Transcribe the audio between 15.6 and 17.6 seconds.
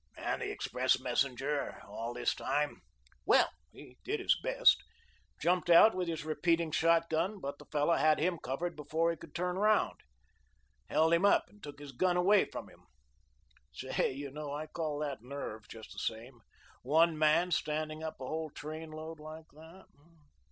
just the same. One man